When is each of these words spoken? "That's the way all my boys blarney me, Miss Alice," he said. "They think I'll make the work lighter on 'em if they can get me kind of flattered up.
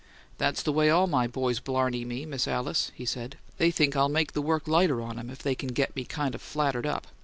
"That's 0.39 0.63
the 0.63 0.71
way 0.73 0.89
all 0.89 1.05
my 1.05 1.27
boys 1.27 1.59
blarney 1.59 2.05
me, 2.05 2.25
Miss 2.25 2.47
Alice," 2.47 2.91
he 2.95 3.05
said. 3.05 3.37
"They 3.59 3.69
think 3.69 3.95
I'll 3.95 4.09
make 4.09 4.33
the 4.33 4.41
work 4.41 4.67
lighter 4.67 4.99
on 4.99 5.19
'em 5.19 5.29
if 5.29 5.43
they 5.43 5.53
can 5.53 5.69
get 5.69 5.95
me 5.95 6.05
kind 6.05 6.33
of 6.33 6.41
flattered 6.41 6.87
up. 6.87 7.05